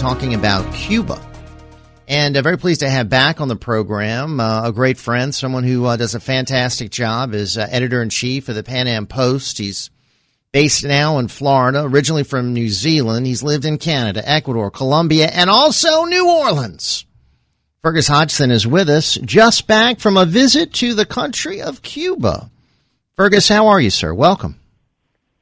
talking 0.00 0.32
about 0.32 0.72
Cuba. 0.74 1.20
And 2.08 2.34
uh, 2.34 2.40
very 2.40 2.56
pleased 2.56 2.80
to 2.80 2.88
have 2.88 3.10
back 3.10 3.38
on 3.38 3.48
the 3.48 3.54
program 3.54 4.40
uh, 4.40 4.66
a 4.66 4.72
great 4.72 4.96
friend, 4.96 5.34
someone 5.34 5.62
who 5.62 5.84
uh, 5.84 5.96
does 5.96 6.14
a 6.14 6.20
fantastic 6.20 6.90
job 6.90 7.34
as 7.34 7.58
uh, 7.58 7.66
editor 7.70 8.02
in 8.02 8.08
chief 8.08 8.48
of 8.48 8.54
the 8.54 8.62
Pan 8.62 8.88
Am 8.88 9.06
Post. 9.06 9.58
He's 9.58 9.90
based 10.52 10.84
now 10.84 11.18
in 11.18 11.28
Florida, 11.28 11.82
originally 11.84 12.22
from 12.22 12.54
New 12.54 12.70
Zealand. 12.70 13.26
He's 13.26 13.42
lived 13.42 13.66
in 13.66 13.76
Canada, 13.76 14.26
Ecuador, 14.26 14.70
Colombia, 14.70 15.26
and 15.26 15.50
also 15.50 16.04
New 16.04 16.30
Orleans. 16.30 17.04
Fergus 17.82 18.08
Hodgson 18.08 18.50
is 18.50 18.66
with 18.66 18.88
us, 18.88 19.16
just 19.22 19.66
back 19.66 20.00
from 20.00 20.16
a 20.16 20.24
visit 20.24 20.72
to 20.74 20.94
the 20.94 21.04
country 21.04 21.60
of 21.60 21.82
Cuba. 21.82 22.50
Fergus, 23.16 23.48
how 23.48 23.66
are 23.66 23.80
you, 23.80 23.90
sir? 23.90 24.14
Welcome. 24.14 24.58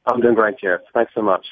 I'm 0.04 0.20
doing 0.20 0.34
great, 0.34 0.56
Jeff. 0.58 0.80
Thanks 0.92 1.12
so 1.14 1.22
much. 1.22 1.46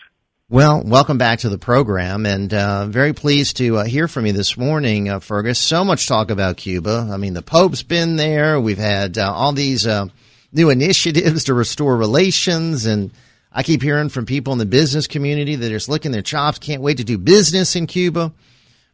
Well, 0.48 0.84
welcome 0.84 1.18
back 1.18 1.40
to 1.40 1.48
the 1.48 1.58
program, 1.58 2.24
and 2.24 2.54
uh, 2.54 2.86
very 2.86 3.12
pleased 3.12 3.56
to 3.56 3.78
uh, 3.78 3.84
hear 3.84 4.06
from 4.06 4.26
you 4.26 4.32
this 4.32 4.56
morning, 4.56 5.08
uh, 5.08 5.18
Fergus. 5.18 5.58
So 5.58 5.84
much 5.84 6.06
talk 6.06 6.30
about 6.30 6.56
Cuba. 6.56 7.08
I 7.10 7.16
mean, 7.16 7.34
the 7.34 7.42
Pope's 7.42 7.82
been 7.82 8.14
there. 8.14 8.60
We've 8.60 8.78
had 8.78 9.18
uh, 9.18 9.32
all 9.32 9.52
these 9.52 9.88
uh, 9.88 10.06
new 10.52 10.70
initiatives 10.70 11.42
to 11.44 11.54
restore 11.54 11.96
relations, 11.96 12.86
and 12.86 13.10
I 13.50 13.64
keep 13.64 13.82
hearing 13.82 14.08
from 14.08 14.24
people 14.24 14.52
in 14.52 14.60
the 14.60 14.66
business 14.66 15.08
community 15.08 15.56
that 15.56 15.66
are 15.66 15.74
just 15.74 15.88
licking 15.88 16.12
their 16.12 16.22
chops, 16.22 16.60
can't 16.60 16.80
wait 16.80 16.98
to 16.98 17.04
do 17.04 17.18
business 17.18 17.74
in 17.74 17.88
Cuba. 17.88 18.32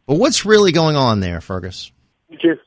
But 0.07 0.15
what's 0.15 0.45
really 0.45 0.71
going 0.71 0.95
on 0.95 1.19
there, 1.19 1.39
Fergus? 1.39 1.91
Just 2.31 2.61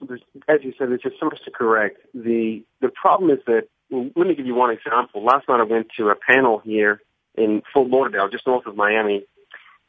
as 0.47 0.61
you 0.63 0.73
said, 0.79 0.91
there's 0.91 1.03
just 1.03 1.17
so 1.19 1.27
much 1.27 1.45
to 1.45 1.51
correct. 1.51 1.99
The 2.15 2.63
the 2.81 2.91
problem 2.91 3.33
is 3.33 3.41
that 3.47 3.63
let 3.91 4.29
me 4.29 4.37
give 4.37 4.47
you 4.47 4.55
one 4.55 4.71
example. 4.71 5.25
Last 5.25 5.49
night 5.49 5.59
I 5.59 5.65
went 5.65 5.89
to 5.99 6.11
a 6.11 6.15
panel 6.15 6.61
here 6.61 7.01
in 7.37 7.63
Fort 7.73 7.89
Lauderdale, 7.89 8.29
just 8.29 8.47
north 8.47 8.67
of 8.67 8.77
Miami. 8.77 9.25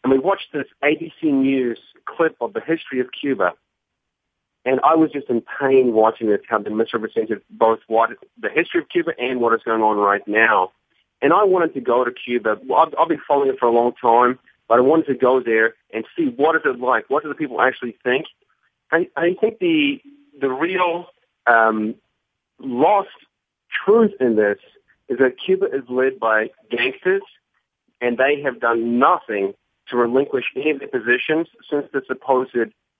And 0.03 0.11
we 0.11 0.19
watched 0.19 0.53
this 0.53 0.67
ABC 0.83 1.23
News 1.23 1.79
clip 2.05 2.35
of 2.41 2.53
the 2.53 2.61
history 2.61 2.99
of 2.99 3.07
Cuba. 3.19 3.53
And 4.65 4.79
I 4.83 4.95
was 4.95 5.11
just 5.11 5.29
in 5.29 5.41
pain 5.59 5.93
watching 5.93 6.27
this, 6.27 6.41
how 6.47 6.59
they 6.59 6.69
misrepresented 6.69 7.41
both 7.49 7.79
what 7.87 8.11
the 8.39 8.49
history 8.49 8.81
of 8.81 8.89
Cuba 8.89 9.11
and 9.17 9.39
what 9.39 9.53
is 9.53 9.61
going 9.63 9.81
on 9.81 9.97
right 9.97 10.25
now. 10.27 10.71
And 11.21 11.33
I 11.33 11.43
wanted 11.45 11.73
to 11.73 11.81
go 11.81 12.03
to 12.03 12.11
Cuba. 12.11 12.59
I've, 12.75 12.93
I've 12.99 13.07
been 13.07 13.21
following 13.27 13.49
it 13.49 13.59
for 13.59 13.65
a 13.65 13.71
long 13.71 13.93
time, 13.99 14.37
but 14.67 14.77
I 14.77 14.81
wanted 14.81 15.07
to 15.07 15.15
go 15.15 15.41
there 15.41 15.73
and 15.93 16.05
see 16.17 16.25
what 16.25 16.55
is 16.55 16.61
it 16.65 16.79
like. 16.79 17.09
What 17.09 17.23
do 17.23 17.29
the 17.29 17.35
people 17.35 17.61
actually 17.61 17.97
think? 18.03 18.25
I, 18.91 19.07
I 19.15 19.35
think 19.39 19.59
the 19.59 20.01
the 20.39 20.49
real 20.49 21.07
um, 21.47 21.95
lost 22.59 23.09
truth 23.85 24.11
in 24.19 24.35
this 24.35 24.59
is 25.09 25.17
that 25.19 25.35
Cuba 25.43 25.65
is 25.65 25.83
led 25.89 26.19
by 26.19 26.49
gangsters 26.69 27.23
and 28.01 28.17
they 28.17 28.41
have 28.43 28.59
done 28.59 28.99
nothing 28.99 29.53
to 29.89 29.97
relinquish 29.97 30.45
any 30.55 30.71
of 30.71 30.79
their 30.79 30.87
positions 30.87 31.47
since 31.69 31.85
the 31.93 32.01
supposed 32.07 32.53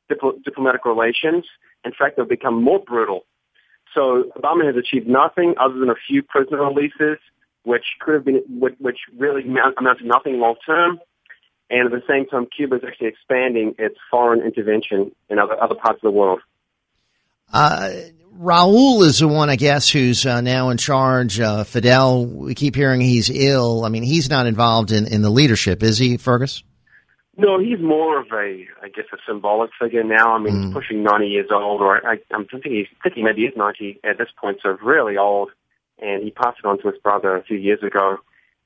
dipl- 0.10 0.44
diplomatic 0.44 0.86
relations. 0.86 1.46
In 1.84 1.92
fact, 1.98 2.18
they've 2.18 2.28
become 2.28 2.62
more 2.62 2.80
brutal. 2.80 3.26
So 3.94 4.26
Obama 4.38 4.66
has 4.66 4.76
achieved 4.76 5.08
nothing 5.08 5.56
other 5.60 5.80
than 5.80 5.90
a 5.90 5.96
few 6.08 6.22
prisoner 6.24 6.64
releases, 6.64 7.18
which 7.64 7.86
could 8.00 8.16
have 8.16 8.26
been, 8.26 8.44
which, 8.48 9.00
really 9.18 9.44
amount, 9.44 9.76
amount 9.78 10.00
to 10.00 10.08
nothing 10.08 10.40
long 10.40 10.56
term. 10.66 11.00
And 11.70 11.86
at 11.86 11.92
the 11.92 12.06
same 12.08 12.26
time, 12.28 12.48
Cuba 12.56 12.76
is 12.76 12.82
actually 12.88 13.08
expanding 13.08 13.76
its 13.78 13.96
foreign 14.10 14.42
intervention 14.42 15.12
in 15.30 15.40
other, 15.40 15.62
other 15.62 15.76
parts 15.76 15.98
of 15.98 16.02
the 16.02 16.12
world. 16.12 16.40
Uh, 17.52 17.90
Raul 18.40 19.04
is 19.04 19.20
the 19.20 19.28
one, 19.28 19.50
I 19.50 19.56
guess, 19.56 19.90
who's 19.90 20.26
uh, 20.26 20.42
now 20.42 20.70
in 20.70 20.78
charge. 20.78 21.40
Uh, 21.40 21.64
Fidel, 21.64 22.26
we 22.26 22.54
keep 22.54 22.76
hearing 22.76 23.02
he's 23.02 23.30
ill. 23.30 23.84
I 23.84 23.90
mean, 23.90 24.04
he's 24.04 24.30
not 24.30 24.46
involved 24.46 24.92
in, 24.92 25.08
in 25.08 25.22
the 25.24 25.30
leadership, 25.30 25.82
is 25.82 25.98
he, 25.98 26.18
Fergus? 26.18 26.64
No, 27.36 27.60
he's 27.60 27.80
more 27.80 28.20
of 28.20 28.28
a, 28.32 28.66
I 28.82 28.90
guess, 28.90 29.06
a 29.14 29.18
symbolic 29.28 29.72
figure 29.80 30.04
now. 30.04 30.36
I 30.36 30.40
mean, 30.40 30.54
mm. 30.54 30.66
he's 30.66 30.74
pushing 30.74 31.04
90 31.04 31.28
years 31.28 31.50
old, 31.52 31.82
or 31.82 32.06
I, 32.08 32.18
I'm 32.32 32.46
thinking 32.46 32.74
he's 32.74 32.88
thinking 33.02 33.24
maybe 33.24 33.42
he's 33.42 33.58
90 33.58 34.02
at 34.04 34.18
this 34.18 34.30
point, 34.40 34.60
so 34.62 34.78
really 34.84 35.18
old. 35.18 35.52
And 36.00 36.24
he 36.24 36.30
passed 36.30 36.60
it 36.60 36.68
on 36.68 36.80
to 36.82 36.90
his 36.90 37.00
brother 37.02 37.36
a 37.36 37.44
few 37.44 37.58
years 37.58 37.82
ago. 37.82 38.18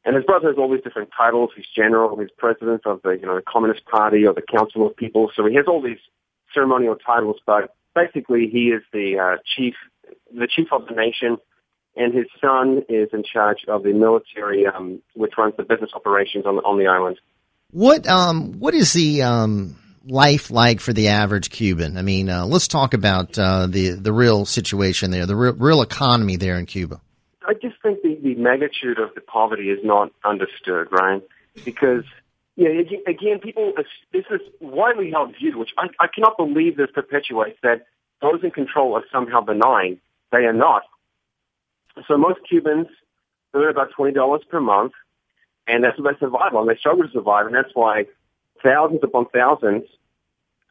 And 0.04 0.16
his 0.16 0.26
brother 0.26 0.48
has 0.50 0.58
all 0.58 0.72
these 0.72 0.84
different 0.84 1.12
titles. 1.16 1.52
He's 1.56 1.66
general, 1.74 2.18
he's 2.20 2.30
president 2.38 2.82
of 2.86 3.02
the, 3.04 3.12
you 3.12 3.26
know, 3.26 3.36
the 3.36 3.42
Communist 3.42 3.86
Party 3.86 4.26
or 4.26 4.34
the 4.34 4.42
Council 4.42 4.86
of 4.86 4.96
People. 4.98 5.32
So 5.36 5.46
he 5.46 5.56
has 5.56 5.66
all 5.68 5.82
these 5.82 6.00
ceremonial 6.54 6.96
titles, 6.96 7.38
but 7.46 7.76
basically 7.96 8.50
he 8.52 8.70
is 8.70 8.82
the 8.94 9.18
uh, 9.20 9.38
chief, 9.56 9.76
the 10.34 10.48
chief 10.48 10.68
of 10.72 10.86
the 10.88 10.96
nation, 10.96 11.38
and 11.96 12.14
his 12.14 12.28
son 12.40 12.84
is 12.90 13.10
in 13.14 13.24
charge 13.24 13.60
of 13.68 13.84
the 13.84 13.94
military, 13.94 14.66
um, 14.66 15.02
which 15.16 15.34
runs 15.38 15.56
the 15.58 15.64
business 15.64 15.92
operations 15.94 16.46
on 16.46 16.56
the, 16.56 16.62
on 16.62 16.78
the 16.78 16.88
island. 16.88 17.20
What 17.72 18.06
um 18.08 18.60
what 18.60 18.74
is 18.74 18.92
the 18.92 19.22
um 19.22 19.78
life 20.06 20.52
like 20.52 20.82
for 20.82 20.92
the 20.94 21.10
average 21.10 21.50
Cuban? 21.50 21.98
I 21.98 22.02
mean, 22.02 22.30
uh, 22.30 22.46
let's 22.46 22.68
talk 22.68 22.94
about 22.94 23.38
uh, 23.40 23.68
the 23.68 23.92
the 23.92 24.12
real 24.12 24.46
situation 24.46 25.12
there, 25.12 25.26
the 25.26 25.36
real, 25.36 25.54
real 25.54 25.82
economy 25.82 26.36
there 26.36 26.58
in 26.58 26.66
Cuba. 26.66 27.00
I 27.48 27.54
just 27.54 27.76
think 27.82 28.02
the, 28.02 28.20
the 28.22 28.36
magnitude 28.36 29.00
of 29.00 29.16
the 29.16 29.22
poverty 29.22 29.70
is 29.70 29.80
not 29.84 30.12
understood, 30.24 30.88
Ryan, 30.92 31.22
because 31.66 32.04
yeah, 32.62 32.98
again, 33.08 33.40
people, 33.40 33.74
this 34.14 34.26
is 34.30 34.42
widely 34.60 35.10
held 35.10 35.36
view, 35.36 35.58
which 35.58 35.72
I, 35.80 35.88
I 36.00 36.08
cannot 36.08 36.38
believe 36.38 36.78
this 36.78 36.92
perpetuates 36.94 37.58
that 37.64 37.88
those 38.22 38.44
in 38.44 38.52
control 38.52 38.96
are 38.96 39.04
somehow 39.12 39.42
benign. 39.42 40.00
They 40.32 40.46
are 40.46 40.54
not. 40.54 40.84
So 42.08 42.18
most 42.18 42.40
Cubans 42.48 42.88
earn 43.56 43.70
about 43.70 43.92
$20 43.98 44.48
per 44.48 44.62
month, 44.62 44.94
and 45.66 45.84
that's 45.84 46.00
what 46.00 46.14
they 46.14 46.20
survive 46.20 46.54
on. 46.54 46.68
They 46.68 46.76
struggle 46.76 47.04
to 47.04 47.12
survive, 47.12 47.48
and 47.48 47.56
that's 47.56 47.74
why 47.74 48.06
thousands 48.62 49.02
upon 49.04 49.26
thousands 49.34 49.86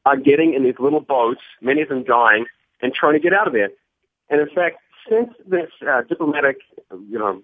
are 0.06 0.16
getting 0.16 0.54
in 0.54 0.62
these 0.62 0.78
little 0.78 1.00
boats, 1.00 1.40
many 1.60 1.82
of 1.82 1.88
them 1.88 2.04
dying, 2.04 2.46
and 2.80 2.94
trying 2.94 3.14
to 3.14 3.20
get 3.20 3.34
out 3.34 3.48
of 3.48 3.52
there. 3.52 3.70
And 4.28 4.40
in 4.40 4.48
fact, 4.48 4.76
since 5.08 5.30
this 5.44 5.70
uh, 5.86 6.02
diplomatic, 6.02 6.58
you 7.08 7.18
know, 7.18 7.42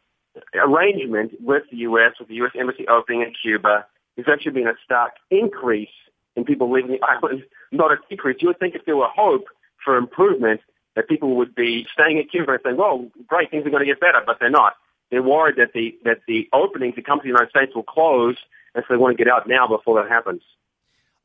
arrangement 0.55 1.33
with 1.41 1.65
the 1.71 1.79
U.S., 1.79 2.13
with 2.21 2.29
the 2.29 2.35
U.S. 2.37 2.53
Embassy 2.57 2.87
opening 2.87 3.23
in 3.23 3.33
Cuba, 3.43 3.87
there's 4.17 4.29
actually 4.31 4.53
been 4.53 4.67
a 4.67 4.75
stark 4.85 5.13
increase 5.31 5.89
in 6.35 6.45
people 6.45 6.71
leaving 6.71 6.93
the 6.93 7.01
island, 7.07 7.45
not 7.73 7.93
a 7.93 7.97
decrease. 8.09 8.39
You 8.41 8.49
would 8.49 8.59
think 8.59 8.75
if 8.75 8.85
there 8.85 8.97
were 8.97 9.09
hope 9.15 9.45
for 9.85 9.97
improvement, 9.97 10.61
that 10.97 11.09
people 11.09 11.37
would 11.37 11.55
be 11.55 11.87
staying 11.93 12.19
at 12.19 12.31
Cuba 12.31 12.53
and 12.53 12.61
saying, 12.65 12.77
well, 12.79 13.07
great, 13.27 13.51
things 13.51 13.67
are 13.67 13.71
going 13.71 13.85
to 13.85 13.87
get 13.87 14.01
better, 14.01 14.23
but 14.25 14.39
they're 14.41 14.51
not. 14.51 14.75
They're 15.11 15.23
worried 15.23 15.57
that 15.57 15.73
the, 15.75 15.97
that 16.05 16.21
the 16.27 16.49
opening 16.53 16.95
to 16.95 17.03
come 17.03 17.19
to 17.19 17.23
the 17.23 17.29
United 17.29 17.51
States 17.51 17.73
will 17.75 17.85
close, 17.85 18.37
and 18.75 18.83
so 18.89 18.95
they 18.95 18.99
want 18.99 19.17
to 19.17 19.23
get 19.23 19.31
out 19.31 19.47
now 19.47 19.69
before 19.69 20.03
that 20.03 20.11
happens. 20.11 20.43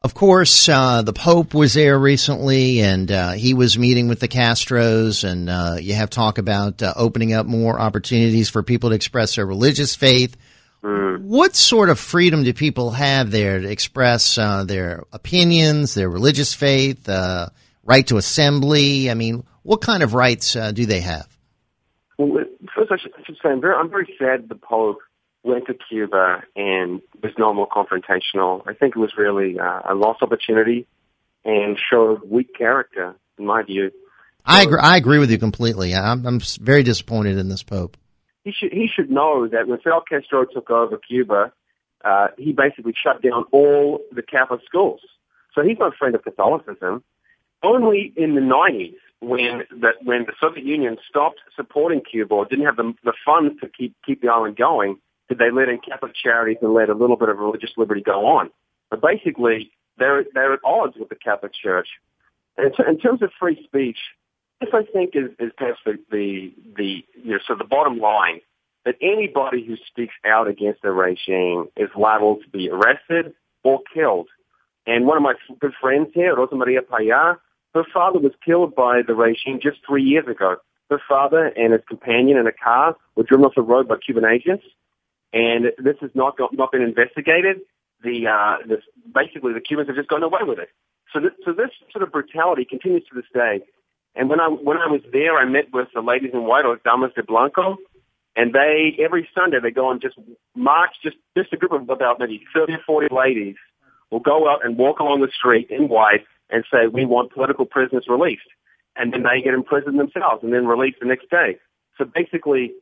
Of 0.03 0.15
course, 0.15 0.67
uh, 0.67 1.03
the 1.03 1.13
Pope 1.13 1.53
was 1.53 1.75
there 1.75 1.97
recently, 1.97 2.81
and 2.81 3.11
uh, 3.11 3.31
he 3.33 3.53
was 3.53 3.77
meeting 3.77 4.07
with 4.07 4.19
the 4.19 4.27
Castros, 4.27 5.23
and 5.23 5.47
uh, 5.47 5.77
you 5.79 5.93
have 5.93 6.09
talk 6.09 6.39
about 6.39 6.81
uh, 6.81 6.93
opening 6.95 7.33
up 7.33 7.45
more 7.45 7.79
opportunities 7.79 8.49
for 8.49 8.63
people 8.63 8.89
to 8.89 8.95
express 8.95 9.35
their 9.35 9.45
religious 9.45 9.95
faith. 9.95 10.35
Mm. 10.83 11.21
What 11.21 11.55
sort 11.55 11.89
of 11.89 11.99
freedom 11.99 12.43
do 12.43 12.53
people 12.53 12.91
have 12.91 13.29
there 13.31 13.59
to 13.59 13.69
express 13.69 14.37
uh, 14.37 14.63
their 14.63 15.03
opinions, 15.13 15.93
their 15.93 16.09
religious 16.09 16.53
faith, 16.53 17.07
uh, 17.07 17.49
right 17.83 18.05
to 18.07 18.17
assembly? 18.17 19.09
I 19.09 19.13
mean, 19.13 19.43
what 19.63 19.81
kind 19.81 20.01
of 20.01 20.13
rights 20.13 20.55
uh, 20.55 20.71
do 20.71 20.85
they 20.85 21.01
have? 21.01 21.27
Well, 22.17 22.45
first, 22.75 22.91
I 22.91 22.97
should, 22.97 23.13
I 23.17 23.23
should 23.23 23.37
say 23.43 23.49
I'm 23.49 23.61
very, 23.61 23.75
I'm 23.75 23.89
very 23.89 24.13
sad 24.17 24.49
the 24.49 24.55
Pope 24.55 24.99
went 25.43 25.67
to 25.67 25.73
Cuba 25.73 26.43
and 26.55 27.01
was 27.21 27.33
no 27.37 27.53
more 27.53 27.67
confrontational. 27.67 28.63
I 28.67 28.73
think 28.73 28.95
it 28.95 28.99
was 28.99 29.13
really 29.17 29.59
uh, 29.59 29.81
a 29.89 29.93
lost 29.95 30.21
opportunity 30.21 30.87
and 31.43 31.79
showed 31.91 32.21
weak 32.29 32.55
character, 32.55 33.15
in 33.37 33.45
my 33.45 33.63
view. 33.63 33.91
I 34.45 34.63
agree. 34.63 34.79
I 34.79 34.97
agree 34.97 35.19
with 35.19 35.29
you 35.29 35.37
completely. 35.37 35.93
I'm, 35.93 36.25
I'm 36.25 36.39
very 36.59 36.83
disappointed 36.83 37.37
in 37.37 37.49
this 37.49 37.61
Pope 37.61 37.97
he 38.43 38.51
should 38.51 38.71
he 38.71 38.87
should 38.93 39.09
know 39.09 39.47
that 39.47 39.67
when 39.67 39.79
Fidel 39.79 40.03
Castro 40.07 40.45
took 40.45 40.69
over 40.69 40.97
Cuba, 40.97 41.51
uh, 42.03 42.27
he 42.37 42.53
basically 42.53 42.93
shut 43.01 43.21
down 43.21 43.45
all 43.51 43.99
the 44.11 44.21
Catholic 44.21 44.61
schools. 44.65 45.01
So 45.53 45.61
he's 45.61 45.77
not 45.79 45.93
a 45.93 45.97
friend 45.97 46.15
of 46.15 46.23
Catholicism. 46.23 47.03
Only 47.63 48.11
in 48.15 48.33
the 48.33 48.41
90s, 48.41 48.95
when 49.19 49.63
the, 49.69 49.91
when 50.03 50.25
the 50.25 50.33
Soviet 50.39 50.65
Union 50.65 50.97
stopped 51.07 51.39
supporting 51.55 52.01
Cuba 52.01 52.33
or 52.33 52.45
didn't 52.45 52.65
have 52.65 52.77
the, 52.77 52.93
the 53.03 53.13
funds 53.23 53.59
to 53.61 53.69
keep 53.69 53.95
keep 54.05 54.21
the 54.21 54.29
island 54.29 54.57
going, 54.57 54.97
did 55.29 55.37
they 55.37 55.51
let 55.51 55.69
in 55.69 55.79
Catholic 55.79 56.13
charities 56.15 56.57
and 56.61 56.73
let 56.73 56.89
a 56.89 56.95
little 56.95 57.17
bit 57.17 57.29
of 57.29 57.37
religious 57.37 57.71
liberty 57.77 58.01
go 58.01 58.25
on. 58.25 58.49
But 58.89 59.01
basically, 59.01 59.71
they're 59.97 60.25
they're 60.33 60.53
at 60.53 60.59
odds 60.65 60.95
with 60.97 61.09
the 61.09 61.15
Catholic 61.15 61.53
Church. 61.53 61.87
And 62.57 62.73
in 62.87 62.97
terms 62.97 63.21
of 63.21 63.31
free 63.39 63.61
speech, 63.63 63.97
this, 64.61 64.69
I 64.73 64.83
think, 64.91 65.11
is, 65.15 65.31
is 65.39 65.51
perhaps 65.57 65.79
the, 65.85 65.97
the, 66.11 66.53
the, 66.77 67.05
so 67.47 67.55
the 67.55 67.63
bottom 67.63 67.99
line 67.99 68.41
that 68.85 68.95
anybody 69.01 69.65
who 69.65 69.75
speaks 69.87 70.13
out 70.25 70.47
against 70.47 70.81
the 70.81 70.91
regime 70.91 71.67
is 71.77 71.89
liable 71.95 72.37
to 72.37 72.49
be 72.49 72.69
arrested 72.69 73.33
or 73.63 73.79
killed. 73.93 74.27
And 74.87 75.05
one 75.05 75.17
of 75.17 75.23
my 75.23 75.33
good 75.59 75.73
friends 75.79 76.09
here, 76.13 76.35
Rosa 76.35 76.55
Maria 76.55 76.81
Payá, 76.81 77.37
her 77.75 77.83
father 77.93 78.19
was 78.19 78.33
killed 78.43 78.75
by 78.75 79.01
the 79.05 79.13
regime 79.13 79.59
just 79.61 79.77
three 79.87 80.03
years 80.03 80.27
ago. 80.27 80.55
Her 80.89 80.99
father 81.07 81.51
and 81.55 81.71
his 81.71 81.81
companion 81.87 82.37
in 82.37 82.47
a 82.47 82.51
car 82.51 82.97
were 83.15 83.23
driven 83.23 83.45
off 83.45 83.53
the 83.55 83.61
road 83.61 83.87
by 83.87 83.95
Cuban 84.03 84.25
agents, 84.25 84.65
and 85.31 85.65
this 85.77 85.95
has 86.01 86.09
not 86.13 86.37
got, 86.37 86.53
not 86.53 86.71
been 86.71 86.81
investigated. 86.81 87.61
the, 88.03 88.27
uh, 88.27 88.67
this, 88.67 88.81
basically 89.13 89.53
the 89.53 89.61
Cubans 89.61 89.87
have 89.87 89.95
just 89.95 90.09
gone 90.09 90.23
away 90.23 90.41
with 90.43 90.59
it. 90.59 90.69
So, 91.13 91.19
this, 91.19 91.31
so 91.45 91.53
this 91.53 91.69
sort 91.91 92.03
of 92.03 92.11
brutality 92.11 92.65
continues 92.65 93.03
to 93.09 93.15
this 93.15 93.29
day. 93.33 93.61
And 94.15 94.29
when 94.29 94.39
I 94.39 94.47
when 94.47 94.77
I 94.77 94.87
was 94.87 95.01
there, 95.11 95.37
I 95.37 95.45
met 95.45 95.71
with 95.73 95.87
the 95.93 96.01
ladies 96.01 96.31
in 96.33 96.43
white, 96.43 96.65
or 96.65 96.79
Damas 96.83 97.11
de 97.15 97.23
Blanco, 97.23 97.77
and 98.35 98.53
they 98.53 98.97
every 99.03 99.27
Sunday 99.33 99.57
they 99.61 99.71
go 99.71 99.89
and 99.89 100.01
just 100.01 100.17
march, 100.55 100.91
just 101.03 101.17
just 101.37 101.53
a 101.53 101.57
group 101.57 101.71
of 101.71 101.89
about 101.89 102.19
maybe 102.19 102.43
thirty 102.53 102.73
or 102.73 102.79
forty 102.85 103.13
ladies 103.13 103.55
will 104.09 104.19
go 104.19 104.49
out 104.49 104.65
and 104.65 104.77
walk 104.77 104.99
along 104.99 105.21
the 105.21 105.31
street 105.33 105.67
in 105.69 105.87
white 105.87 106.25
and 106.49 106.65
say, 106.71 106.87
"We 106.87 107.05
want 107.05 107.31
political 107.31 107.65
prisoners 107.65 108.05
released," 108.09 108.49
and 108.97 109.13
then 109.13 109.23
they 109.23 109.41
get 109.41 109.53
imprisoned 109.53 109.97
themselves 109.97 110.43
and 110.43 110.53
then 110.53 110.67
released 110.67 110.99
the 110.99 111.07
next 111.07 111.29
day. 111.29 111.57
So 111.97 112.03
basically, 112.03 112.73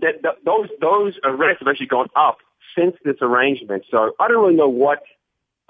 that, 0.00 0.22
that 0.22 0.44
those 0.44 0.68
those 0.80 1.14
arrests 1.24 1.60
have 1.60 1.68
actually 1.68 1.86
gone 1.86 2.08
up 2.16 2.38
since 2.76 2.96
this 3.04 3.16
arrangement. 3.22 3.84
So 3.90 4.12
I 4.20 4.28
don't 4.28 4.42
really 4.42 4.56
know 4.56 4.68
what 4.68 5.02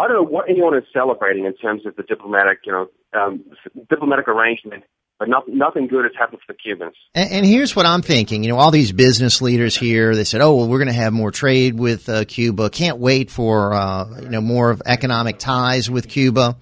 I 0.01 0.09
don't 0.09 0.17
know 0.17 0.31
what 0.31 0.49
anyone 0.49 0.77
is 0.77 0.85
celebrating 0.93 1.45
in 1.45 1.55
terms 1.55 1.87
of 1.87 1.95
the 1.97 2.03
diplomatic, 2.03 2.61
you 2.65 2.73
know, 2.73 2.89
um, 3.13 3.45
diplomatic 3.89 4.29
arrangement. 4.29 4.85
But 5.19 5.29
nothing, 5.29 5.59
nothing 5.59 5.87
good 5.87 6.05
has 6.05 6.13
happened 6.19 6.41
for 6.47 6.55
the 6.55 6.57
Cubans. 6.57 6.97
And, 7.15 7.31
and, 7.31 7.47
here's 7.47 7.77
what 7.77 7.85
I'm 7.85 8.01
thinking. 8.01 8.43
You 8.43 8.49
know, 8.49 8.57
all 8.57 8.71
these 8.71 8.91
business 8.91 9.43
leaders 9.43 9.77
here, 9.77 10.17
they 10.17 10.25
said, 10.25 10.41
"Oh, 10.41 10.57
well, 10.57 10.67
we're 10.67 10.79
going 10.79 10.89
to 10.89 10.95
have 10.95 11.13
more 11.13 11.31
trade 11.31 11.79
with 11.79 12.09
uh, 12.09 12.25
Cuba. 12.25 12.71
Can't 12.71 12.97
wait 12.97 13.31
for 13.31 13.75
uh, 13.75 14.19
you 14.23 14.31
know 14.31 14.41
more 14.41 14.71
of 14.71 14.81
economic 14.87 15.39
ties 15.39 15.91
with 15.91 16.09
Cuba." 16.09 16.57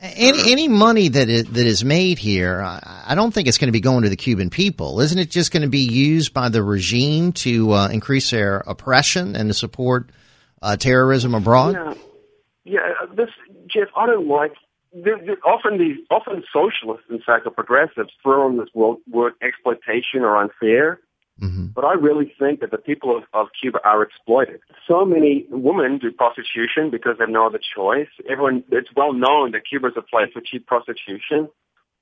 Any 0.00 0.50
any 0.50 0.66
money 0.66 1.06
that 1.10 1.28
is, 1.28 1.44
that 1.44 1.64
is 1.64 1.84
made 1.84 2.18
here, 2.18 2.60
I 2.60 3.14
don't 3.14 3.32
think 3.32 3.46
it's 3.46 3.58
going 3.58 3.68
to 3.68 3.72
be 3.72 3.80
going 3.80 4.02
to 4.02 4.08
the 4.08 4.16
Cuban 4.16 4.50
people. 4.50 5.00
Isn't 5.00 5.20
it 5.20 5.30
just 5.30 5.52
going 5.52 5.62
to 5.62 5.68
be 5.68 5.86
used 5.86 6.34
by 6.34 6.48
the 6.48 6.60
regime 6.60 7.30
to 7.34 7.70
uh, 7.70 7.88
increase 7.88 8.32
their 8.32 8.64
oppression 8.66 9.36
and 9.36 9.48
to 9.48 9.54
support 9.54 10.10
uh, 10.60 10.74
terrorism 10.74 11.36
abroad? 11.36 11.76
Yeah, 11.76 11.94
yeah. 12.64 13.14
This 13.14 13.28
Jeff, 13.72 13.90
I 13.96 14.06
don't 14.06 14.26
like. 14.26 14.54
They're, 14.92 15.18
they're 15.24 15.46
often 15.46 15.78
these 15.78 15.98
often 16.10 16.44
socialists, 16.52 17.06
and 17.08 17.22
fact, 17.22 17.46
or 17.46 17.50
progressives, 17.50 18.10
throw 18.22 18.48
in 18.48 18.58
this 18.58 18.68
word, 18.74 18.98
word 19.10 19.32
exploitation 19.42 20.20
or 20.20 20.36
unfair. 20.36 21.00
Mm-hmm. 21.40 21.66
But 21.74 21.84
I 21.84 21.94
really 21.94 22.32
think 22.38 22.60
that 22.60 22.70
the 22.70 22.78
people 22.78 23.16
of, 23.16 23.24
of 23.32 23.48
Cuba 23.58 23.80
are 23.84 24.02
exploited. 24.02 24.60
So 24.86 25.04
many 25.04 25.46
women 25.50 25.98
do 25.98 26.12
prostitution 26.12 26.90
because 26.90 27.16
they 27.18 27.24
have 27.24 27.30
no 27.30 27.46
other 27.46 27.58
choice. 27.74 28.08
Everyone, 28.30 28.64
it's 28.70 28.90
well 28.94 29.12
known 29.12 29.52
that 29.52 29.62
Cuba 29.68 29.88
is 29.88 29.94
a 29.96 30.02
place 30.02 30.28
for 30.32 30.42
cheap 30.42 30.66
prostitution. 30.66 31.48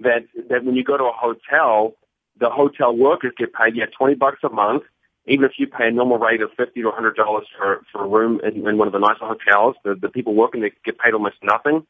That 0.00 0.26
that 0.48 0.64
when 0.64 0.74
you 0.74 0.82
go 0.82 0.96
to 0.96 1.04
a 1.04 1.12
hotel, 1.12 1.94
the 2.38 2.50
hotel 2.50 2.96
workers 2.96 3.32
get 3.36 3.52
paid 3.52 3.76
yeah 3.76 3.86
twenty 3.96 4.14
bucks 4.14 4.38
a 4.42 4.48
month. 4.48 4.82
Even 5.26 5.44
if 5.44 5.52
you 5.58 5.66
pay 5.66 5.88
a 5.88 5.90
normal 5.90 6.18
rate 6.18 6.40
of 6.40 6.50
fifty 6.56 6.82
to 6.82 6.90
hundred 6.90 7.14
dollars 7.16 7.46
for 7.56 7.82
for 7.92 8.04
a 8.04 8.08
room 8.08 8.40
in, 8.42 8.66
in 8.66 8.78
one 8.78 8.88
of 8.88 8.92
the 8.92 8.98
nicer 8.98 9.26
hotels, 9.26 9.76
the 9.84 9.94
the 9.94 10.08
people 10.08 10.34
working 10.34 10.60
they 10.62 10.72
get 10.84 10.98
paid 10.98 11.14
almost 11.14 11.36
nothing. 11.42 11.86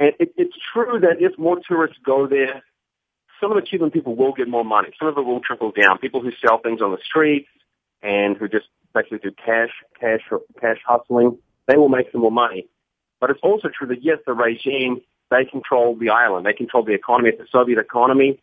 And 0.00 0.14
it, 0.18 0.32
it's 0.36 0.56
true 0.72 0.98
that 1.00 1.20
if 1.20 1.38
more 1.38 1.58
tourists 1.68 1.98
go 2.04 2.26
there, 2.26 2.62
some 3.40 3.52
of 3.52 3.56
the 3.56 3.62
Cuban 3.62 3.90
people 3.90 4.16
will 4.16 4.32
get 4.32 4.48
more 4.48 4.64
money. 4.64 4.88
Some 4.98 5.08
of 5.08 5.18
it 5.18 5.24
will 5.24 5.40
trickle 5.40 5.72
down. 5.72 5.98
People 5.98 6.22
who 6.22 6.30
sell 6.44 6.58
things 6.58 6.80
on 6.80 6.90
the 6.90 6.98
streets 7.04 7.48
and 8.02 8.36
who 8.36 8.48
just 8.48 8.66
basically 8.94 9.18
do 9.18 9.30
cash, 9.30 9.70
cash, 10.00 10.20
cash 10.60 10.78
hustling, 10.86 11.38
they 11.68 11.76
will 11.76 11.90
make 11.90 12.10
some 12.10 12.22
more 12.22 12.32
money. 12.32 12.66
But 13.20 13.30
it's 13.30 13.40
also 13.42 13.68
true 13.68 13.86
that 13.88 14.02
yes, 14.02 14.18
the 14.26 14.32
regime, 14.32 15.02
they 15.30 15.44
control 15.44 15.94
the 15.94 16.08
island. 16.08 16.46
They 16.46 16.54
control 16.54 16.82
the 16.82 16.94
economy. 16.94 17.30
It's 17.30 17.40
a 17.40 17.50
Soviet 17.52 17.78
economy. 17.78 18.40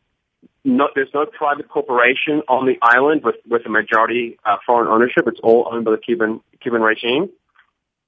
No, 0.63 0.89
there's 0.93 1.09
no 1.13 1.25
private 1.25 1.67
corporation 1.67 2.43
on 2.47 2.67
the 2.67 2.77
island 2.83 3.23
with, 3.23 3.35
with 3.49 3.65
a 3.65 3.69
majority 3.69 4.37
uh, 4.45 4.57
foreign 4.65 4.87
ownership. 4.87 5.23
It's 5.25 5.39
all 5.41 5.67
owned 5.71 5.85
by 5.85 5.91
the 5.91 5.97
Cuban, 5.97 6.41
Cuban 6.61 6.81
regime. 6.81 7.29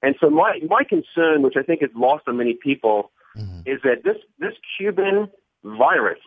And 0.02 0.14
so 0.20 0.30
my, 0.30 0.60
my 0.68 0.82
concern, 0.84 1.42
which 1.42 1.54
I 1.56 1.62
think 1.62 1.82
is 1.82 1.90
lost 1.94 2.24
on 2.26 2.38
many 2.38 2.54
people, 2.54 3.10
mm-hmm. 3.36 3.60
is 3.66 3.80
that 3.84 4.02
this, 4.04 4.16
this 4.38 4.54
Cuban 4.78 5.28
virus 5.62 6.20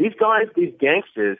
these 0.00 0.12
guys, 0.18 0.46
these 0.56 0.72
gangsters, 0.80 1.38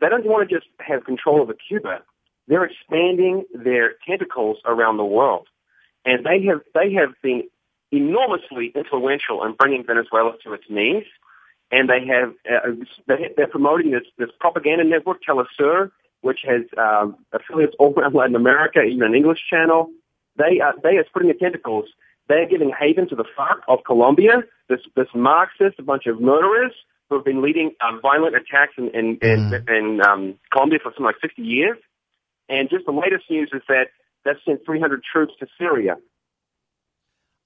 they 0.00 0.08
don't 0.08 0.26
want 0.26 0.46
to 0.48 0.54
just 0.54 0.66
have 0.78 1.04
control 1.04 1.40
over 1.40 1.54
Cuba. 1.54 2.02
They're 2.46 2.64
expanding 2.64 3.44
their 3.54 3.94
tentacles 4.06 4.58
around 4.66 4.98
the 4.98 5.04
world. 5.04 5.48
And 6.04 6.24
they 6.26 6.44
have, 6.44 6.60
they 6.74 6.92
have 6.92 7.14
been 7.22 7.44
enormously 7.90 8.72
influential 8.74 9.42
in 9.44 9.54
bringing 9.54 9.84
Venezuela 9.86 10.32
to 10.44 10.52
its 10.52 10.64
knees. 10.68 11.04
And 11.70 11.88
they 11.88 12.06
have, 12.06 12.34
uh, 12.50 12.84
they, 13.06 13.30
they're 13.36 13.48
promoting 13.48 13.92
this, 13.92 14.04
this 14.18 14.28
propaganda 14.38 14.84
network, 14.84 15.22
Telesur, 15.26 15.90
which 16.20 16.40
has 16.46 16.62
um, 16.76 17.16
affiliates 17.32 17.74
all 17.78 17.94
around 17.96 18.14
Latin 18.14 18.36
America, 18.36 18.82
even 18.82 19.02
an 19.02 19.14
English 19.14 19.40
channel. 19.48 19.88
They 20.36 20.60
are, 20.60 20.74
they 20.82 20.96
are 20.96 21.04
spreading 21.06 21.28
their 21.28 21.38
tentacles. 21.38 21.86
They're 22.28 22.48
giving 22.48 22.72
haven 22.78 23.08
to 23.08 23.16
the 23.16 23.24
FARC 23.36 23.60
of 23.68 23.80
Colombia, 23.86 24.42
this, 24.68 24.80
this 24.96 25.08
Marxist, 25.14 25.78
a 25.78 25.82
bunch 25.82 26.06
of 26.06 26.20
murderers 26.20 26.72
who 27.08 27.16
have 27.16 27.24
been 27.24 27.42
leading 27.42 27.72
um, 27.86 28.00
violent 28.00 28.34
attacks 28.34 28.72
in 28.78 28.88
in, 28.88 29.18
in, 29.20 29.50
mm. 29.50 29.68
in 29.68 30.00
um, 30.00 30.38
Colombia 30.52 30.78
for 30.82 30.90
something 30.90 31.04
like 31.04 31.16
60 31.20 31.42
years. 31.42 31.78
And 32.48 32.68
just 32.70 32.86
the 32.86 32.92
latest 32.92 33.24
news 33.30 33.50
is 33.52 33.62
that 33.68 33.88
they've 34.24 34.34
sent 34.44 34.64
300 34.64 35.02
troops 35.12 35.32
to 35.40 35.46
Syria. 35.58 35.96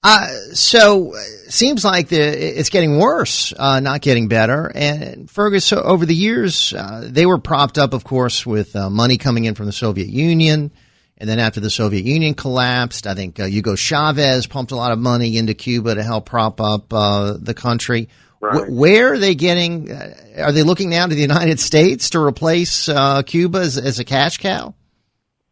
Uh, 0.01 0.27
so 0.53 1.13
uh, 1.13 1.19
seems 1.49 1.83
like 1.83 2.07
the, 2.07 2.17
it's 2.17 2.69
getting 2.69 2.99
worse, 2.99 3.53
uh, 3.57 3.81
not 3.81 4.01
getting 4.01 4.29
better. 4.29 4.71
And 4.73 5.29
Fergus, 5.29 5.65
so 5.65 5.81
over 5.81 6.05
the 6.05 6.15
years, 6.15 6.73
uh, 6.73 7.07
they 7.11 7.25
were 7.25 7.37
propped 7.37 7.77
up, 7.77 7.93
of 7.93 8.05
course, 8.05 8.45
with 8.45 8.75
uh, 8.77 8.89
money 8.89 9.17
coming 9.17 9.43
in 9.43 9.55
from 9.55 9.65
the 9.65 9.73
Soviet 9.73 10.07
Union. 10.07 10.71
And 11.19 11.29
then 11.29 11.39
after 11.39 11.59
the 11.59 11.69
Soviet 11.69 12.05
Union 12.05 12.33
collapsed, 12.33 13.05
I 13.05 13.13
think 13.13 13.39
uh, 13.39 13.45
Hugo 13.45 13.75
Chavez 13.75 14.47
pumped 14.47 14.71
a 14.71 14.75
lot 14.75 14.93
of 14.93 14.99
money 14.99 15.37
into 15.37 15.53
Cuba 15.53 15.95
to 15.95 16.03
help 16.03 16.25
prop 16.25 16.61
up 16.61 16.89
the 16.89 17.53
country. 17.55 18.09
Right. 18.41 18.69
where 18.71 19.11
are 19.13 19.17
they 19.17 19.35
getting? 19.35 19.91
Uh, 19.91 20.13
are 20.37 20.53
they 20.53 20.63
looking 20.63 20.89
now 20.89 21.05
to 21.05 21.13
the 21.13 21.21
United 21.21 21.59
States 21.59 22.11
to 22.11 22.19
replace 22.19 22.87
uh, 22.87 23.21
Cuba 23.23 23.59
as, 23.59 23.77
as, 23.77 23.99
a 23.99 24.05
cash 24.05 24.37
cow? 24.37 24.73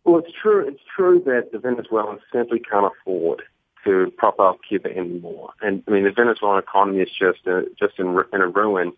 Well, 0.06 0.20
it's 0.20 0.32
true. 0.42 0.66
It's 0.66 0.80
true 0.96 1.22
that 1.26 1.52
the 1.52 1.60
Venezuelans 1.60 2.22
simply 2.32 2.60
can't 2.60 2.86
afford 2.86 3.44
to 3.84 4.12
prop 4.18 4.40
up 4.40 4.60
Cuba 4.68 4.90
anymore. 4.90 5.50
And 5.62 5.84
I 5.86 5.92
mean, 5.92 6.06
the 6.06 6.12
Venezuelan 6.12 6.60
economy 6.60 7.00
is 7.00 7.10
just 7.10 7.46
uh, 7.46 7.64
just 7.78 8.00
in, 8.00 8.18
in 8.32 8.42
a 8.42 8.48
ruin. 8.48 8.94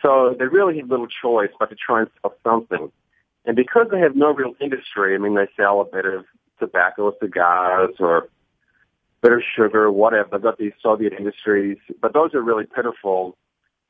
So 0.00 0.34
they 0.38 0.46
really 0.46 0.78
have 0.78 0.88
little 0.88 1.08
choice 1.22 1.50
but 1.58 1.68
to 1.68 1.76
try 1.76 2.00
and 2.00 2.10
sell 2.22 2.34
something. 2.42 2.90
And 3.44 3.56
because 3.56 3.86
they 3.90 4.00
have 4.00 4.16
no 4.16 4.32
real 4.32 4.54
industry, 4.60 5.14
I 5.14 5.18
mean, 5.18 5.34
they 5.34 5.48
sell 5.56 5.80
a 5.80 5.84
bit 5.84 6.06
of 6.06 6.24
tobacco, 6.58 7.12
cigars, 7.20 7.94
or 7.98 8.28
bitter 9.22 9.42
sugar, 9.56 9.90
whatever. 9.90 10.28
They've 10.32 10.42
got 10.42 10.58
these 10.58 10.72
Soviet 10.82 11.12
industries, 11.12 11.78
but 12.00 12.12
those 12.12 12.34
are 12.34 12.42
really 12.42 12.66
pitiful. 12.66 13.36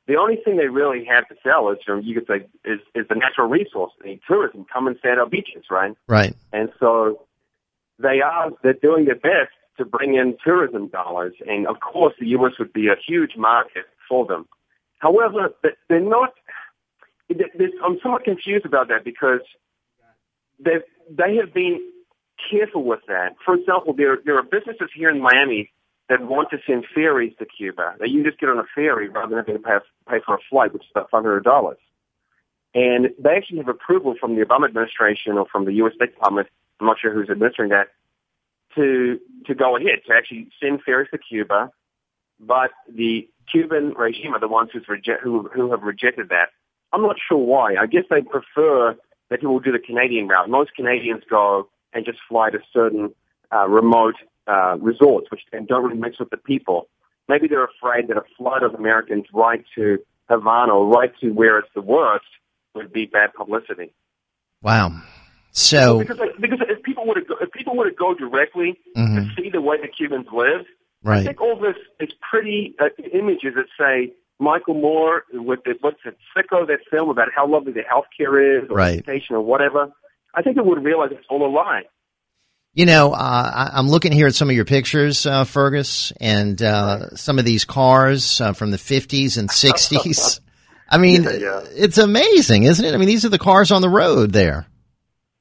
The 0.07 0.17
only 0.17 0.37
thing 0.43 0.57
they 0.57 0.67
really 0.67 1.05
have 1.05 1.27
to 1.29 1.35
sell 1.43 1.69
is, 1.71 1.77
you 2.03 2.13
could 2.13 2.27
say, 2.27 2.47
is, 2.63 2.79
is 2.93 3.07
the 3.07 3.15
natural 3.15 3.47
resource, 3.47 3.91
the 4.03 4.19
tourism, 4.27 4.65
come 4.71 4.87
and 4.87 4.97
stand 4.99 5.19
our 5.19 5.27
beaches, 5.27 5.65
right? 5.71 5.95
Right. 6.07 6.35
And 6.53 6.69
so 6.79 7.25
they 7.97 8.21
are, 8.21 8.51
they're 8.61 8.73
doing 8.73 9.05
their 9.05 9.15
best 9.15 9.51
to 9.77 9.85
bring 9.85 10.15
in 10.15 10.37
tourism 10.43 10.87
dollars. 10.87 11.33
And 11.47 11.67
of 11.67 11.79
course, 11.79 12.13
the 12.19 12.27
U.S. 12.27 12.53
would 12.59 12.71
be 12.71 12.87
a 12.87 12.95
huge 13.05 13.35
market 13.35 13.85
for 14.07 14.25
them. 14.25 14.47
However, 14.99 15.49
they're 15.89 15.99
not, 15.99 16.33
I'm 17.29 17.99
somewhat 18.01 18.23
confused 18.23 18.65
about 18.65 18.89
that 18.89 19.03
because 19.03 19.41
they 20.59 20.77
they 21.09 21.35
have 21.37 21.53
been 21.53 21.79
careful 22.49 22.83
with 22.83 23.01
that. 23.07 23.35
For 23.43 23.55
example, 23.55 23.93
there 23.93 24.17
there 24.23 24.37
are 24.37 24.43
businesses 24.43 24.89
here 24.95 25.09
in 25.09 25.21
Miami 25.21 25.71
that 26.09 26.21
want 26.21 26.49
to 26.51 26.57
send 26.67 26.85
ferries 26.93 27.33
to 27.39 27.45
Cuba. 27.45 27.95
That 27.99 28.09
you 28.09 28.23
just 28.23 28.39
get 28.39 28.49
on 28.49 28.59
a 28.59 28.65
ferry 28.75 29.09
rather 29.09 29.35
than 29.35 29.45
having 29.45 29.55
to 29.55 29.67
pay, 29.67 29.77
pay 30.07 30.17
for 30.25 30.35
a 30.35 30.39
flight, 30.49 30.73
which 30.73 30.83
is 30.83 30.89
about 30.91 31.09
five 31.09 31.23
hundred 31.23 31.43
dollars. 31.43 31.77
And 32.73 33.09
they 33.17 33.31
actually 33.31 33.57
have 33.59 33.69
approval 33.69 34.15
from 34.19 34.35
the 34.35 34.43
Obama 34.43 34.67
administration 34.67 35.33
or 35.33 35.45
from 35.51 35.65
the 35.65 35.73
U.S. 35.75 35.93
State 35.95 36.13
Department. 36.13 36.47
I'm 36.79 36.87
not 36.87 36.97
sure 37.01 37.13
who's 37.13 37.29
administering 37.29 37.69
that 37.69 37.87
to 38.75 39.19
to 39.47 39.55
go 39.55 39.77
ahead 39.77 39.99
to 40.07 40.13
actually 40.13 40.49
send 40.61 40.83
ferries 40.83 41.09
to 41.11 41.17
Cuba. 41.17 41.71
But 42.39 42.71
the 42.93 43.27
Cuban 43.49 43.93
regime 43.97 44.33
are 44.33 44.39
the 44.39 44.49
ones 44.49 44.71
who's 44.73 44.87
reject, 44.87 45.23
who 45.23 45.49
who 45.53 45.71
have 45.71 45.83
rejected 45.83 46.29
that. 46.29 46.49
I'm 46.95 47.01
not 47.01 47.17
sure 47.27 47.37
why. 47.37 47.75
I 47.75 47.87
guess 47.87 48.03
they 48.09 48.21
prefer 48.21 48.95
that 49.29 49.39
people 49.41 49.59
do 49.59 49.71
the 49.71 49.79
Canadian 49.79 50.29
route. 50.29 50.49
Most 50.49 50.73
Canadians 50.75 51.23
go 51.29 51.67
and 51.93 52.05
just 52.05 52.19
fly 52.29 52.49
to 52.51 52.59
certain 52.71 53.13
uh, 53.53 53.67
remote 53.67 54.15
uh, 54.47 54.77
resorts, 54.79 55.29
which 55.29 55.41
and 55.51 55.67
don't 55.67 55.83
really 55.83 55.99
mix 55.99 56.19
with 56.19 56.29
the 56.29 56.37
people. 56.37 56.87
Maybe 57.27 57.47
they're 57.47 57.65
afraid 57.65 58.07
that 58.07 58.17
a 58.17 58.23
flood 58.37 58.63
of 58.63 58.75
Americans 58.75 59.25
right 59.33 59.63
to 59.75 59.97
Havana 60.29 60.73
or 60.73 60.87
right 60.87 61.11
to 61.21 61.31
where 61.31 61.59
it's 61.59 61.67
the 61.75 61.81
worst 61.81 62.25
would 62.75 62.93
be 62.93 63.05
bad 63.05 63.33
publicity. 63.33 63.93
Wow. 64.61 65.01
So 65.51 65.99
because 65.99 66.19
because 66.39 66.59
if 66.69 66.83
people 66.83 67.07
would 67.07 67.17
if 67.17 67.51
people 67.51 67.75
would 67.77 67.95
go 67.97 68.13
directly 68.13 68.79
mm-hmm. 68.95 69.15
to 69.15 69.29
see 69.35 69.49
the 69.49 69.61
way 69.61 69.77
the 69.81 69.87
Cubans 69.87 70.27
live, 70.31 70.65
right. 71.03 71.19
I 71.19 71.23
think 71.23 71.41
all 71.41 71.59
this 71.59 71.75
is 71.99 72.09
pretty 72.29 72.75
uh, 72.79 72.89
images 73.13 73.53
that 73.55 73.65
say 73.77 74.13
Michael 74.39 74.73
Moore 74.73 75.23
with 75.33 75.59
the, 75.63 75.75
what's 75.81 75.97
it, 76.05 76.17
Sicko, 76.35 76.67
that 76.67 76.79
film 76.91 77.09
about 77.09 77.29
how 77.35 77.47
lovely 77.47 77.71
the 77.71 77.81
healthcare 77.81 78.63
is, 78.63 78.69
or 78.69 78.77
right. 78.77 78.95
education, 78.95 79.35
or 79.35 79.41
whatever. 79.41 79.91
I 80.33 80.41
think 80.41 80.57
they 80.57 80.61
would 80.61 80.83
realize 80.83 81.09
it's 81.11 81.25
all 81.29 81.45
a 81.45 81.51
lie. 81.51 81.83
You 82.73 82.85
know, 82.85 83.13
uh, 83.13 83.15
I, 83.15 83.71
I'm 83.73 83.87
looking 83.87 84.11
here 84.11 84.27
at 84.27 84.35
some 84.35 84.49
of 84.49 84.55
your 84.55 84.65
pictures, 84.65 85.25
uh, 85.25 85.45
Fergus, 85.45 86.11
and 86.19 86.61
uh, 86.61 87.15
some 87.15 87.39
of 87.39 87.45
these 87.45 87.63
cars 87.63 88.41
uh, 88.41 88.51
from 88.51 88.71
the 88.71 88.77
50s 88.77 89.37
and 89.37 89.49
60s. 89.51 90.41
I 90.89 90.97
mean, 90.97 91.23
yeah, 91.23 91.31
yeah. 91.31 91.61
it's 91.71 91.97
amazing, 91.97 92.63
isn't 92.63 92.83
it? 92.83 92.93
I 92.93 92.97
mean, 92.97 93.07
these 93.07 93.23
are 93.23 93.29
the 93.29 93.39
cars 93.39 93.71
on 93.71 93.81
the 93.81 93.89
road 93.89 94.33
there. 94.33 94.67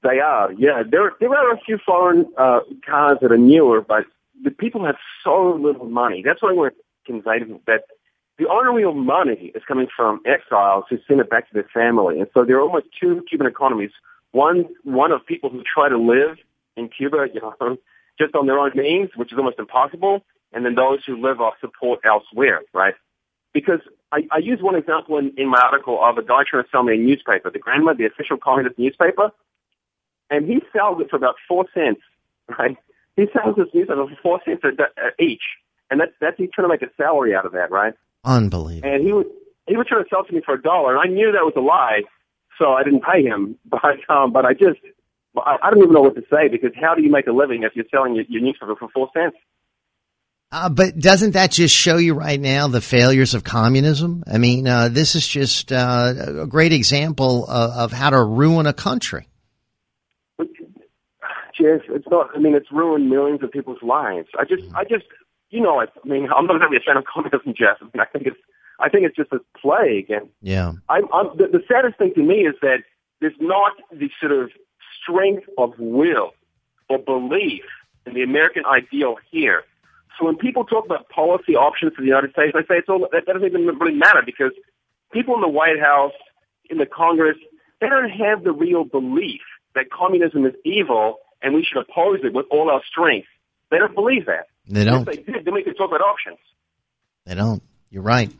They 0.05 0.21
are, 0.21 0.53
yeah. 0.53 0.83
There, 0.89 1.13
there 1.19 1.31
are 1.31 1.53
a 1.53 1.61
few 1.61 1.79
foreign 1.85 2.27
uh, 2.39 2.61
cars 2.87 3.19
that 3.21 3.33
are 3.33 3.39
newer, 3.39 3.81
but 3.81 4.05
the 4.43 4.51
people 4.51 4.85
have 4.87 4.97
so 5.25 5.59
little 5.61 5.89
money. 5.89 6.23
That's 6.25 6.41
what 6.43 6.53
I 6.53 6.55
want 6.55 6.75
to 6.75 7.13
convey 7.13 7.41
to 7.41 7.61
that 7.67 7.85
the 8.39 8.47
real 8.75 8.95
money 8.95 9.53
is 9.55 9.63
coming 9.67 9.87
from 9.95 10.21
exiles 10.27 10.85
who 10.91 10.99
send 11.07 11.21
it 11.21 11.31
back 11.31 11.49
to 11.49 11.55
their 11.55 11.69
family. 11.73 12.19
And 12.19 12.29
so 12.35 12.45
there 12.45 12.57
are 12.57 12.63
almost 12.63 12.87
two 13.01 13.23
Cuban 13.29 13.47
economies. 13.47 13.91
One, 14.33 14.67
one 14.83 15.13
of 15.13 15.25
people 15.25 15.51
who 15.51 15.63
try 15.63 15.89
to 15.89 15.99
live 15.99 16.39
in 16.77 16.89
Cuba, 16.89 17.27
you 17.33 17.41
know, 17.41 17.55
just 18.19 18.35
on 18.35 18.47
their 18.47 18.59
own 18.59 18.73
means, 18.75 19.11
which 19.17 19.33
is 19.33 19.39
almost 19.39 19.59
impossible, 19.59 20.25
and 20.53 20.65
then 20.65 20.75
those 20.75 21.01
who 21.07 21.21
live 21.21 21.41
off 21.41 21.55
support 21.61 22.01
elsewhere, 22.05 22.63
right? 22.73 22.95
Because 23.53 23.81
I, 24.13 24.27
I 24.31 24.39
use 24.39 24.61
one 24.61 24.75
example 24.75 25.19
in, 25.19 25.33
in 25.37 25.49
my 25.49 25.61
article 25.61 25.99
of 26.03 26.19
a 26.19 26.23
guy 26.23 26.43
trying 26.49 26.65
to 26.65 26.71
sell 26.71 26.83
me 26.83 26.95
a 26.95 26.97
newspaper, 26.97 27.51
the 27.51 27.59
Granma, 27.59 27.97
the 27.97 28.07
official 28.07 28.37
communist 28.37 28.79
newspaper, 28.79 29.31
and 30.31 30.47
he 30.47 30.61
sells 30.73 31.01
it 31.01 31.11
for 31.11 31.17
about 31.17 31.37
four 31.47 31.67
cents, 31.75 32.01
right? 32.59 32.77
He 33.17 33.27
sells 33.33 33.57
this 33.57 33.69
newspaper 33.73 34.07
for 34.07 34.19
four 34.23 34.41
cents 34.45 34.63
a, 34.65 34.83
a, 34.83 35.23
each, 35.23 35.43
and 35.91 36.01
that's 36.01 36.13
that's 36.21 36.37
he's 36.37 36.51
trying 36.53 36.65
to 36.65 36.69
make 36.69 36.83
a 36.83 36.91
salary 36.97 37.35
out 37.35 37.47
of 37.47 37.53
that, 37.53 37.71
right? 37.71 37.95
Unbelievable. 38.25 38.89
And 38.89 39.05
he 39.05 39.13
was 39.13 39.27
he 39.67 39.77
was 39.77 39.87
trying 39.89 40.05
to 40.05 40.09
sell 40.11 40.25
to 40.25 40.33
me 40.33 40.43
for 40.45 40.55
a 40.55 40.63
dollar, 40.63 40.97
and 40.97 41.01
I 41.01 41.13
knew 41.13 41.33
that 41.33 41.45
was 41.45 41.55
a 41.57 41.61
lie, 41.61 42.03
so 42.59 42.73
I 42.73 42.83
didn't 42.83 43.03
pay 43.03 43.23
him. 43.23 43.59
But 43.71 43.99
um, 44.09 44.33
but 44.33 44.45
I 44.45 44.53
just 44.53 44.81
I, 45.37 45.57
I 45.63 45.71
don't 45.71 45.79
even 45.81 45.93
know 45.93 46.03
what 46.03 46.15
to 46.17 46.23
say 46.23 46.49
because 46.49 46.73
how 46.81 46.95
do 46.95 47.03
you 47.03 47.11
make 47.11 47.27
a 47.27 47.33
living 47.33 47.63
if 47.65 47.73
you're 47.75 47.85
selling 47.91 48.15
your, 48.15 48.25
your 48.29 48.43
newspaper 48.43 48.75
for 48.77 48.89
four 48.89 49.09
cents? 49.15 49.37
Uh, 50.53 50.69
but 50.69 50.97
doesn't 50.97 51.33
that 51.33 51.51
just 51.51 51.75
show 51.75 51.97
you 51.97 52.15
right 52.15 52.41
now 52.41 52.69
the 52.69 52.81
failures 52.81 53.35
of 53.35 53.43
communism? 53.43 54.23
I 54.25 54.39
mean, 54.39 54.69
uh, 54.69 54.89
this 54.89 55.17
is 55.17 55.27
just 55.27 55.73
uh, 55.73 56.15
a 56.43 56.47
great 56.47 56.73
example 56.73 57.45
of, 57.47 57.71
of, 57.73 57.93
how 57.93 58.11
to 58.11 58.23
ruin 58.23 58.67
a 58.67 58.73
country. 58.73 59.27
Jeff, 60.39 61.81
it's 61.89 62.07
not. 62.09 62.31
I 62.37 62.39
mean, 62.39 62.55
it's 62.55 62.71
ruined 62.71 63.11
millions 63.11 63.43
of 63.43 63.51
people's 63.51 63.83
lives. 63.83 64.29
I 64.39 64.45
just, 64.45 64.63
I 64.75 64.85
just, 64.85 65.07
you 65.55 65.61
know, 65.61 65.81
I, 65.81 65.85
I 65.85 66.09
mean, 66.09 66.29
I'm 66.37 66.47
not 66.47 66.59
going 66.59 66.63
to 66.63 66.69
be 66.69 66.77
a 66.77 66.81
fan 66.81 66.97
of 66.97 67.05
communism, 67.05 67.55
Jeff. 67.57 67.79
I 67.81 67.85
mean, 67.85 68.01
I 68.01 68.07
think 68.07 68.27
it's, 68.27 68.37
I 68.81 68.89
think 68.89 69.07
it's 69.07 69.17
just 69.17 69.33
a 69.33 69.39
plague. 69.57 70.11
And 70.11 70.29
yeah, 70.43 70.73
I'm, 70.89 71.05
I'm 71.15 71.29
the, 71.37 71.47
the 71.47 71.63
saddest 71.71 71.97
thing 71.97 72.13
to 72.15 72.23
me 72.23 72.47
is 72.47 72.57
that 72.61 72.79
there's 73.21 73.37
not 73.41 73.73
the 73.93 74.11
sort 74.21 74.33
of 74.33 74.51
strength 75.01 75.45
of 75.57 75.75
will 75.79 76.33
or 76.89 76.99
belief 76.99 77.63
in 78.05 78.15
the 78.15 78.23
American 78.23 78.65
ideal 78.67 79.17
here. 79.31 79.63
So 80.19 80.27
when 80.27 80.37
people 80.37 80.65
talk 80.65 80.85
about 80.85 81.09
policy 81.09 81.55
options 81.55 81.95
for 81.95 82.03
the 82.03 82.09
United 82.09 82.33
States, 82.33 82.53
I 82.55 82.63
say 82.63 82.79
it's 82.79 82.89
all 82.89 83.07
that 83.11 83.25
doesn't 83.27 83.45
even 83.45 83.67
really 83.67 83.95
matter 83.95 84.23
because 84.27 84.53
people 85.13 85.35
in 85.37 85.41
the 85.41 85.49
White 85.49 85.81
House, 85.81 86.13
in 86.69 86.79
the 86.79 86.87
Congress, 86.87 87.37
they 87.81 87.89
don't 87.89 88.11
have 88.11 88.43
the 88.43 88.53
real 88.53 88.85
belief 88.85 89.41
that 89.75 89.91
communism 89.91 90.47
is 90.47 90.55
evil 90.65 91.19
and 91.43 91.55
we 91.55 91.65
should 91.65 91.81
oppose 91.81 92.21
it 92.25 92.33
with 92.33 92.47
all 92.51 92.71
our 92.71 92.83
strength. 92.89 93.29
They 93.71 93.79
don't 93.79 93.95
believe 93.95 94.27
that. 94.27 94.47
They 94.69 94.85
don't. 94.85 95.09
If 95.09 95.17
they 95.17 95.33
did, 95.33 95.45
then 95.45 95.55
we 95.55 95.63
could 95.63 95.77
talk 95.77 95.89
about 95.89 96.01
options. 96.01 96.39
They 97.27 97.35
don't. 97.35 97.63
You're 97.91 98.03
right. 98.03 98.31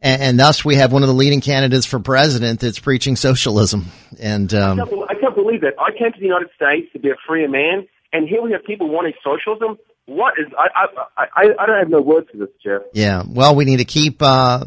And, 0.00 0.22
and 0.22 0.38
thus, 0.38 0.64
we 0.64 0.76
have 0.76 0.92
one 0.92 1.02
of 1.02 1.08
the 1.08 1.14
leading 1.14 1.40
candidates 1.40 1.86
for 1.86 1.98
president 1.98 2.60
that's 2.60 2.78
preaching 2.78 3.16
socialism. 3.16 3.86
And 4.18 4.52
um, 4.54 4.80
I, 4.80 4.84
can't, 4.86 5.10
I 5.10 5.14
can't 5.14 5.34
believe 5.34 5.60
that. 5.62 5.74
I 5.78 5.90
came 5.96 6.12
to 6.12 6.18
the 6.18 6.26
United 6.26 6.48
States 6.54 6.92
to 6.92 6.98
be 6.98 7.10
a 7.10 7.16
freer 7.26 7.48
man, 7.48 7.86
and 8.12 8.28
here 8.28 8.42
we 8.42 8.52
have 8.52 8.64
people 8.64 8.88
wanting 8.88 9.14
socialism. 9.22 9.78
What 10.06 10.34
is? 10.38 10.52
I 10.56 10.86
I 11.16 11.26
I, 11.34 11.42
I 11.58 11.66
don't 11.66 11.78
have 11.78 11.90
no 11.90 12.00
words 12.00 12.28
for 12.30 12.38
this, 12.38 12.48
Jeff. 12.62 12.82
Yeah. 12.92 13.24
Well, 13.26 13.56
we 13.56 13.64
need 13.64 13.78
to 13.78 13.84
keep 13.84 14.22
uh, 14.22 14.66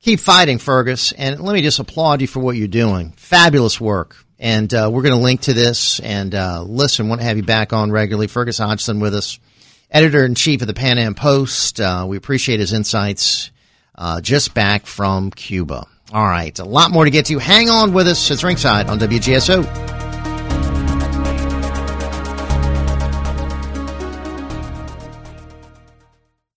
keep 0.00 0.20
fighting, 0.20 0.58
Fergus. 0.58 1.12
And 1.12 1.40
let 1.40 1.52
me 1.52 1.62
just 1.62 1.78
applaud 1.78 2.20
you 2.20 2.26
for 2.26 2.40
what 2.40 2.56
you're 2.56 2.68
doing. 2.68 3.12
Fabulous 3.16 3.80
work. 3.80 4.16
And 4.38 4.72
uh, 4.72 4.88
we're 4.90 5.02
going 5.02 5.14
to 5.14 5.20
link 5.20 5.42
to 5.42 5.52
this. 5.52 6.00
And 6.00 6.34
uh, 6.34 6.62
listen, 6.62 7.08
want 7.10 7.20
to 7.20 7.26
have 7.26 7.36
you 7.36 7.42
back 7.42 7.74
on 7.74 7.90
regularly. 7.90 8.26
Fergus 8.26 8.56
Hodgson 8.56 9.00
with 9.00 9.14
us, 9.14 9.38
editor 9.90 10.24
in 10.24 10.34
chief 10.34 10.60
of 10.60 10.66
the 10.66 10.74
Pan 10.74 10.98
Am 10.98 11.14
Post. 11.14 11.80
Uh, 11.80 12.06
we 12.08 12.16
appreciate 12.16 12.60
his 12.60 12.72
insights 12.72 13.50
uh, 13.96 14.20
just 14.20 14.54
back 14.54 14.86
from 14.86 15.30
Cuba. 15.30 15.86
All 16.12 16.24
right, 16.24 16.58
a 16.58 16.64
lot 16.64 16.90
more 16.90 17.04
to 17.04 17.10
get 17.10 17.26
to. 17.26 17.38
Hang 17.38 17.68
on 17.68 17.92
with 17.92 18.08
us. 18.08 18.30
It's 18.30 18.42
ringside 18.42 18.88
on 18.88 18.98
WGSO. 18.98 19.99